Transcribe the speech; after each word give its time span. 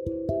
पता 0.00 0.32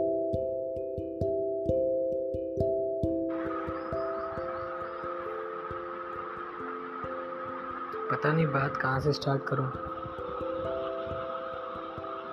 नहीं 8.32 8.46
बात 8.46 8.76
कहाँ 8.76 9.00
से 9.00 9.12
स्टार्ट 9.12 9.42
करूँ। 9.42 9.72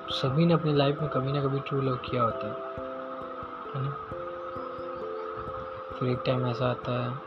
सभी 0.09 0.45
ने 0.45 0.53
अपनी 0.53 0.73
लाइफ 0.73 1.01
में 1.01 1.09
कभी 1.09 1.31
ना 1.31 1.43
कभी 1.43 1.59
ट्रू 1.59 1.81
लव 1.81 1.95
किया 1.95 2.23
होता 2.23 2.47
है 2.47 2.55
है 3.75 3.85
ना? 3.89 3.97
फिर 5.99 6.09
एक 6.09 6.19
टाइम 6.25 6.47
ऐसा 6.47 6.65
आता 6.65 6.91
है, 6.91 7.21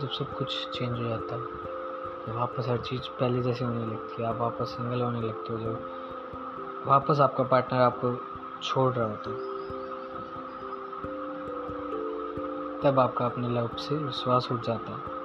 जब 0.00 0.08
सब 0.08 0.38
कुछ 0.38 0.68
चेंज 0.68 0.98
हो 0.98 1.04
जाता 1.04 1.34
है। 1.34 1.40
वापस 2.36 2.68
हर 2.68 2.78
चीज़ 2.78 3.02
पहले 3.20 3.42
जैसे 3.42 3.64
होने 3.64 3.86
लगती 3.86 4.22
है, 4.22 4.28
आप 4.28 4.36
वापस 4.36 4.66
सिंगल 4.66 5.02
होने 5.02 5.20
लगते 5.20 5.52
हो, 5.52 5.58
जब 5.58 5.90
वापस 6.86 7.20
आपका 7.20 7.44
पार्टनर 7.44 7.80
आपको 7.80 8.29
छोड़ 8.62 8.94
रहा 8.94 9.06
होता 9.06 9.30
है 9.30 9.50
तब 12.80 13.00
आपका 13.00 13.26
अपने 13.26 13.48
लव 13.48 13.68
से 13.68 13.94
विश्वास 13.94 14.48
उठ 14.52 14.60
जाता। 14.60 14.92
है 14.92 15.20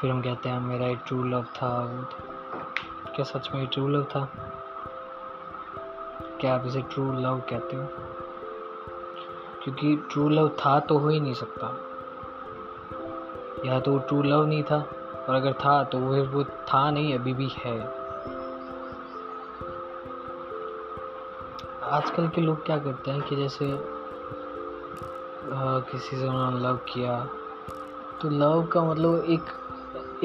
फिर 0.00 0.10
हम 0.10 0.22
कहते 0.22 0.48
हैं, 0.48 0.60
मेरा 0.60 0.86
एक 0.86 0.98
ट्रू 1.06 1.24
लव 1.24 1.42
था 1.42 1.86
क्या 3.16 3.24
सच 3.24 3.50
में 3.54 3.66
ट्रू 3.66 3.88
लव 3.88 4.04
था? 4.04 4.28
क्या 6.40 6.54
आप 6.54 6.66
इसे 6.66 6.82
ट्रू 6.82 7.12
लव 7.12 7.42
कहते 7.50 7.76
हो? 7.76 7.86
क्योंकि 9.64 9.96
ट्रू 9.96 10.28
लव 10.28 10.48
था 10.48 10.80
तो 10.80 10.98
हो 10.98 11.08
ही 11.08 11.20
नहीं 11.20 11.34
सकता। 11.34 11.66
या 13.64 13.80
तो 13.80 13.98
ट्रू 13.98 14.22
लव 14.22 14.46
नहीं 14.46 14.62
था, 14.62 14.78
और 15.28 15.34
अगर 15.34 15.52
था 15.52 15.84
तो 15.84 15.98
वो 15.98 16.24
वो 16.24 16.44
था 16.44 16.90
नहीं, 16.90 17.18
अभी 17.18 17.34
भी 17.34 17.48
है। 17.48 18.07
आजकल 21.88 22.28
के 22.28 22.40
लोग 22.40 22.66
क्या 22.66 22.78
करते 22.78 23.10
हैं 23.10 23.22
कि 23.22 23.36
जैसे 23.36 23.72
आ, 23.72 23.76
किसी 25.80 26.16
से 26.16 26.28
उन्होंने 26.28 26.60
लव 26.60 26.80
किया 26.88 27.28
तो 28.22 28.30
लव 28.30 28.66
का 28.66 28.84
मतलब 28.84 29.24
एक 29.24 29.42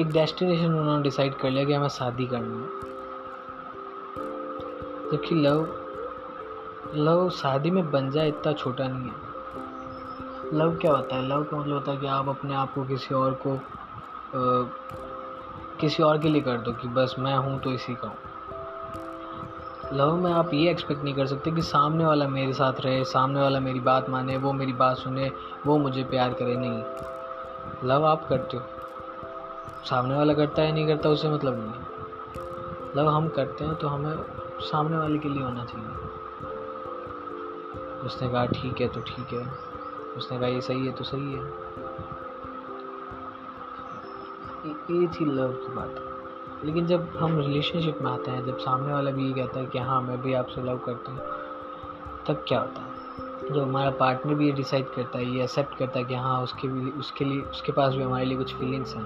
एक 0.00 0.12
डेस्टिनेशन 0.12 0.74
उन्होंने 0.74 1.02
डिसाइड 1.02 1.34
कर 1.34 1.50
लिया 1.50 1.64
कि 1.64 1.72
हमें 1.72 1.88
शादी 1.88 2.26
करनी 2.26 2.54
है। 2.54 2.68
जबकि 5.10 5.34
लव 5.34 5.68
लव 6.94 7.30
शादी 7.30 7.70
में 7.70 7.90
बन 7.90 8.10
जाए 8.10 8.28
इतना 8.28 8.52
छोटा 8.52 8.88
नहीं 8.88 9.10
है। 9.10 9.16
लव 10.58 10.76
क्या 10.76 10.92
होता 10.92 11.16
है? 11.16 11.28
लव 11.28 11.44
का 11.44 11.56
मतलब 11.56 11.74
होता 11.74 11.92
है 11.92 11.98
कि 11.98 12.06
आप 12.06 12.28
अपने 12.28 12.54
आप 12.54 12.74
को 12.74 12.84
किसी 12.84 13.14
और 13.14 13.40
को 13.46 13.54
आ, 13.54 13.58
किसी 15.80 16.02
और 16.02 16.18
के 16.18 16.28
लिए 16.28 16.42
कर 16.42 16.58
दो 16.58 16.72
कि 16.72 16.88
बस 16.88 17.16
मैं 17.18 17.36
हूँ 17.36 17.60
तो 17.60 17.72
इसी 17.72 17.94
का 17.94 18.08
हूँ। 18.08 18.16
लव 19.92 20.16
में 20.16 20.32
आप 20.32 20.54
ये 20.54 20.70
एक्सपेक्ट 20.70 21.04
नहीं 21.04 21.14
कर 21.14 21.26
सकते 21.26 21.50
कि 21.50 21.62
सामने 21.62 22.06
वाला 22.06 22.28
मेरे 22.28 22.52
साथ 22.52 22.72
रहे, 22.80 23.04
सामने 23.04 23.40
वाला 23.40 23.60
मेरी 23.60 23.80
बात 23.80 24.10
माने, 24.10 24.36
वो 24.36 24.52
मेरी 24.52 24.72
बात 24.72 24.96
सुने, 24.96 25.32
वो 25.66 25.78
मुझे 25.78 26.04
प्यार 26.04 26.34
करे। 26.34 26.56
नहीं। 26.56 26.84
लव 27.84 28.04
आप 28.04 28.28
करते 28.28 28.56
हो। 28.56 28.62
सामने 29.84 30.14
वाला 30.14 30.34
करता 30.34 30.62
है, 30.62 30.72
नहीं 30.72 30.86
करता, 30.86 31.08
उसे 31.08 31.30
मतलब 31.30 31.60
नहीं 31.60 31.72
मतलब 32.88 33.06
हम 33.06 33.28
करते 33.28 33.64
हैं 33.64 33.74
तो 33.74 33.88
हमें 33.88 34.24
सामने 34.60 34.98
वाले 34.98 35.18
के 35.18 35.28
लिए 35.28 35.42
होना 35.42 35.64
चाहिए। 35.64 35.88
उसने 38.06 38.28
कहा, 38.28 38.46
ठीक 38.46 38.80
है 38.80 38.88
तो 38.88 39.00
ठीक 39.00 39.32
है। 39.32 39.52
उसने 40.16 40.38
कहा, 40.38 40.48
ये 40.48 40.60
सही 40.60 40.86
है 40.86 40.92
तो 40.92 41.04
सही 41.04 41.32
है। 41.32 41.40
ये 44.66 45.06
थी 45.06 45.24
लव 45.24 45.52
की 45.52 45.68
बात। 45.68 46.13
लेकिन 46.64 46.86
जब 46.86 47.16
हम 47.16 47.40
रिलेशनशिप 47.40 47.98
में 48.02 48.10
आते 48.10 48.30
हैं, 48.30 48.46
जब 48.46 48.58
सामने 48.58 48.92
वाला 48.92 49.10
भी 49.10 49.26
ये 49.26 49.32
कहता 49.32 49.60
है 49.60 49.66
कि 49.66 49.78
हाँ 49.78 50.02
मैं 50.02 50.22
भी 50.22 50.34
आपसे 50.34 50.62
लव 50.62 50.78
करता 50.78 51.12
हूँ, 51.12 51.20
तब 52.26 52.44
क्या 52.48 52.60
होता 52.60 52.80
है? 52.80 52.94
जब 53.54 53.62
हमारा 53.62 53.90
पार्टनर 53.90 54.34
भी 54.34 54.46
ये 54.46 54.52
डिसाइड 54.52 54.90
करता 54.90 55.18
है, 55.18 55.24
ये 55.24 55.42
एक्सेप्ट 55.42 55.78
करता 55.78 55.98
है 55.98 56.04
कि 56.04 56.14
हाँ 56.14 56.42
उसके 56.42 56.68
भी, 56.68 56.90
उसके 56.90 57.24
लिए, 57.24 57.40
उसके 57.40 57.72
पास 57.72 57.94
भी 57.94 58.02
हमारे 58.02 58.24
लिए 58.24 58.36
कुछ 58.36 58.54
फीलिंग्स 58.54 58.94
हैं। 58.94 59.04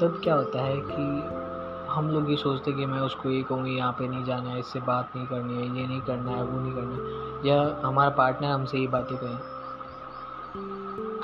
तब 0.00 0.20
क्या 0.24 0.34
होता 0.34 0.60
है 0.60 0.76
कि 0.76 1.30
हम 1.92 2.10
लोग 2.10 2.30
ये 2.30 2.36
सोचते 2.36 2.72
कि 2.72 2.86
मैं 2.86 3.00
उसको 3.00 3.30
ये 3.30 3.42
कहूँगी, 3.42 3.76
यहाँ 3.76 3.92
पे 3.92 4.08
नहीं 4.08 4.24
जाना 4.24 4.50
है, 4.50 4.60
इससे 4.60 4.80
बात 4.80 5.10
नहीं 5.16 5.26
करनी 5.26 5.54
है, 5.54 5.80
ये 5.80 5.86
नहीं 5.86 6.00
करना 6.00 6.30
है, 6.30 6.44
वो 6.44 6.60
नहीं 6.60 6.72
करना 6.72 6.94
है। 6.94 7.26
या 7.46 7.80
हमारा 7.84 8.10
पार्टनर 8.10 8.48
हमसे 8.48 8.78
ये 8.78 8.86
बातें 8.86 9.18
कहें। 9.18 9.38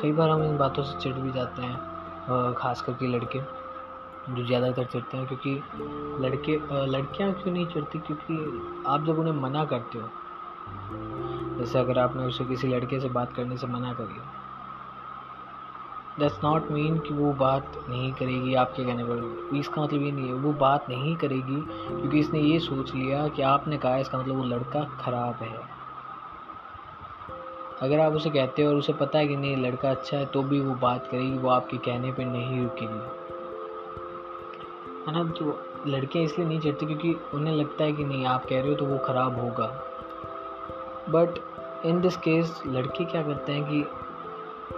कई 0.03 0.13
बार 0.13 0.31
हम 0.31 0.43
इन 0.43 0.59
बातों 0.59 0.83
से 0.83 0.99
चिढ़ 0.99 1.15
भी 1.15 1.33
जाते 1.33 1.63
हैं। 1.63 1.92
ख़ास 2.29 2.81
करके 2.81 3.07
लड़के, 3.07 3.41
जो 4.29 4.45
ज़्यादातर 4.45 4.85
चिढ़ते 4.85 5.17
हैं, 5.17 5.27
क्योंकि 5.27 5.55
लड़के 6.25 6.57
लड़कियाँ 6.87 7.33
क्यों 7.33 7.53
नहीं 7.53 7.67
चिढ़ती? 7.67 7.99
क्योंकि 7.99 8.83
आप 8.87 9.05
जब 9.07 9.19
उन्हें 9.19 9.35
मना 9.35 9.65
करते 9.65 9.99
हो, 9.99 10.09
जैसे 11.59 11.79
अगर 11.79 11.99
आपने 11.99 12.25
उसे 12.25 12.45
किसी 12.45 12.69
लड़के 12.69 13.01
से 13.01 13.09
बात 13.11 13.33
करने 13.37 13.57
से 13.57 13.67
मना 13.67 13.93
करी 13.95 14.21
दैट्स 16.19 16.39
नॉट 16.45 16.71
मीन 16.71 16.99
कि 16.99 17.15
वो 17.15 17.33
बात 17.33 17.73
नहीं 17.89 18.13
करेगी 18.13 18.55
आपके 18.55 18.85
कहने 18.85 19.05
पर। 19.05 19.57
इसका 19.57 19.83
मतलब 19.83 20.03
ये 20.03 20.11
नहीं 20.13 20.27
है, 20.27 20.33
वो 20.35 20.53
बात 20.53 20.87
नहीं 20.89 21.17
करेगी, 21.17 21.61
क्योंकि 21.61 22.19
इसने 22.19 22.41
ये 22.41 22.59
सोच 22.61 22.95
लिया 22.95 23.27
कि 23.29 23.43
आपने 23.43 23.79
कहा, 23.79 23.97
इसका 23.97 24.19
मतलब 24.19 24.37
वो 24.37 24.45
लड़का 24.45 24.85
ख़राब 25.01 25.43
है। 25.43 25.82
अगर 27.81 28.01
आप 28.01 28.13
उसे 28.13 28.31
कहते 28.31 28.63
हो 28.63 28.71
और 28.71 28.77
उसे 28.77 28.93
पता 28.93 29.19
है 29.19 29.27
कि 29.27 29.37
नहीं, 29.37 29.57
लड़का 29.57 29.91
अच्छा 29.91 30.17
है 30.17 30.27
तो 30.27 30.43
भी 30.43 30.61
वो 30.61 30.75
बात 30.75 31.07
करेगी, 31.07 31.39
वो 31.39 31.49
आपके 31.49 31.77
कहने 31.77 32.13
पर 32.13 32.25
नहीं 32.25 32.63
रुकेगी। 32.63 33.01
है 35.07 35.13
ना? 35.13 35.25
तो 35.25 35.59
लड़कियाँ 35.87 36.25
इसलिए 36.25 36.49
नहीं 36.49 36.61
चढ़ती 36.61 36.87
क्योंकि 36.87 37.17
उन्हें 37.35 37.55
लगता 37.55 37.85
है 37.85 37.93
कि 37.93 38.05
नहीं, 38.05 38.27
आप 38.27 38.45
कह 38.45 38.61
रहे 38.61 38.69
हो 38.69 38.75
तो 38.75 38.85
वो 38.85 38.99
ख़राब 38.99 39.41
होगा। 39.41 39.67
बट 41.09 41.39
इन 41.87 42.01
दिस 42.01 42.17
केस 42.17 42.63
लड़के 42.67 43.05
क्या 43.05 43.23
करते 43.23 43.53
हैं 43.53 43.65
कि 43.65 43.85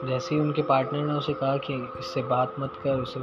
जैसे 0.06 0.34
ही 0.34 0.41
उनके 0.41 0.62
पार्टनर 0.62 1.03
ने 1.03 1.12
उसे 1.12 1.34
कहा 1.34 1.56
कि 1.56 1.75
इससे 1.99 2.22
बात 2.22 2.54
मत 2.59 2.72
कर 2.84 3.00
उसे 3.00 3.21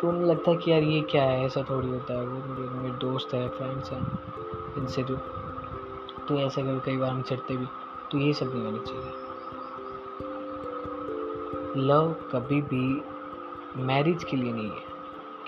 तो 0.00 0.08
उन्हें 0.08 0.26
लगता 0.26 0.50
है 0.50 0.56
कि 0.56 0.70
यार 0.70 0.82
ये 0.82 1.00
क्या 1.00 1.22
है, 1.22 1.44
ऐसा 1.44 1.62
थोड़ी 1.62 1.88
होता 1.88 2.14
है, 2.14 2.24
वो 2.26 2.68
मेरे 2.82 2.94
दोस्त 2.94 3.34
है 3.34 3.48
फ्रेंड्स 3.48 3.92
हैं, 3.92 4.06
इनसे 4.78 5.02
तो 5.02 5.16
तो 6.28 6.38
ऐसा 6.40 6.62
कर, 6.62 6.78
कई 6.78 6.96
बार 6.96 7.10
हम 7.10 7.22
चढ़ते 7.22 7.56
भी। 7.56 7.66
तो 8.12 8.18
ये 8.18 8.32
सब 8.32 8.52
नहीं 8.54 8.64
होना 8.64 8.78
चाहिए। 8.78 9.12
लव 11.86 12.12
कभी 12.32 12.62
भी 12.62 13.02
मैरिज 13.82 14.24
के 14.24 14.36
लिए 14.36 14.52
नहीं 14.52 14.70
है। 14.70 14.92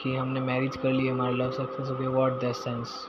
कि 0.02 0.16
हमने 0.16 0.40
मैरिज 0.40 0.76
कर 0.76 0.92
ली, 0.92 1.08
हमारा 1.08 1.30
लव 1.30 1.50
सक्सेस 1.50 1.90
हो 1.90 1.96
गया 1.96 2.08
वॉट 2.08 2.44
सेंस 2.44 3.08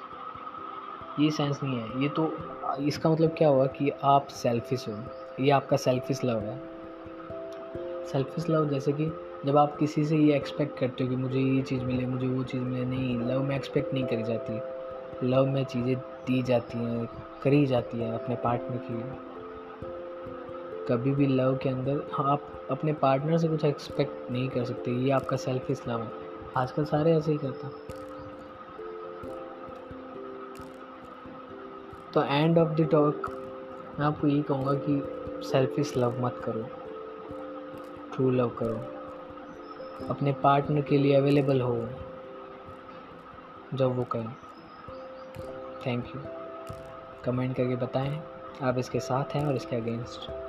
ये 1.20 1.32
सेंस 1.32 1.64
नहीं 1.64 1.80
है। 1.80 2.02
ये 2.02 2.10
तो 2.10 2.34
इसका 2.80 3.10
मतलब 3.10 3.30
क्या 3.38 3.50
हुआ 3.50 3.66
कि 3.66 3.90
आप 4.04 4.28
सेल्फिश 4.28 4.88
हो। 4.90 4.98
ये 5.40 5.50
आपका 5.50 5.78
सेल्फिश 5.78 6.26
लव 6.26 6.40
है। 6.40 6.60
सेल्फिश 8.06 8.50
लव 8.50 8.70
जैसे 8.70 8.94
कि 8.94 9.12
जब 9.46 9.58
आप 9.58 9.78
किसी 9.78 10.06
से 10.06 10.18
ये 10.18 10.36
एक्सपेक्ट 10.36 10.80
करते 10.80 11.04
हो 11.04 11.10
कि 11.10 11.16
मुझे 11.16 11.40
ये 11.40 11.62
चीज़ 11.62 11.84
मिले, 11.84 12.06
मुझे 12.06 12.28
वो 12.28 12.44
चीज़ 12.44 12.62
मिले, 12.62 12.86
नहीं 12.86 13.20
लव 13.20 13.44
में 13.44 13.56
एक्सपेक्ट 13.56 13.94
नहीं 13.94 14.06
करी 14.06 14.24
जाती। 14.24 14.60
लव 15.28 15.46
में 15.46 15.66
चीज़ें 15.66 15.96
दी 15.98 16.44
जाती 16.44 16.78
हैं, 16.78 17.10
करी 17.44 17.66
जाती 17.66 18.00
हैं 18.00 18.14
अपने 18.14 18.36
पार्टनर 18.36 18.78
के 18.78 18.94
लिए। 18.94 19.35
कभी 20.90 21.12
भी 21.12 21.28
लव 21.28 21.58
के 21.58 21.70
अंदर 21.70 22.12
आप 22.20 22.68
अपने 22.72 22.94
पार्टनर 22.94 23.38
से 23.38 23.48
कुछ 23.48 23.66
एक्सपेक्ट 23.66 24.32
नहीं 24.32 24.50
कर 24.50 24.64
सकते। 24.64 24.92
ये 24.92 25.12
आपका 25.12 25.38
सेल्फिश 25.38 25.88
लव 25.88 26.02
है। 26.02 26.12
आजकल 26.58 26.86
सारे 26.86 27.18
ऐसे 27.18 27.32
ही 27.32 27.38
करते 27.38 27.68
हैं। 27.68 27.74
तो 32.14 32.24
एंड 32.24 32.58
ऑफ़ 32.58 32.70
द 32.70 32.82
टॉक 32.92 33.30
मैं 34.00 34.06
आपको 34.06 34.28
यही 34.28 34.42
कहूँगा 34.42 34.74
कि 34.74 35.04
सेल्फिश 35.48 35.98
लव 35.98 36.26
मत 36.26 36.42
करो। 36.46 36.64
ट्रू 38.16 38.32
लव 38.32 38.50
करो। 38.50 38.78
अपने 40.10 40.34
पार्टनर 40.34 40.82
के 40.82 40.98
लिए 40.98 41.16
अवेलेबल 41.16 41.62
हो। 41.62 41.88
जब 43.74 43.96
वो 43.96 44.04
कहें। 44.04 44.30
थैंक 45.88 46.06
यू 46.16 46.22
कमेंट 47.26 47.58
करके 47.58 47.76
बताएँ। 47.76 48.22
आप 48.62 48.78
इसके 48.78 49.00
साथ 49.00 49.24
हैं 49.24 49.46
और 49.46 49.56
इसके 49.56 49.76
अगेंस्ट 49.76 50.45